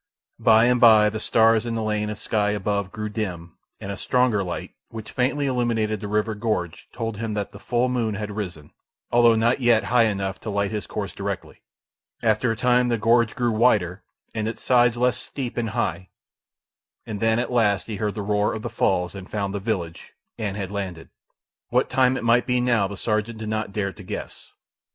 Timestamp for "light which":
4.43-5.11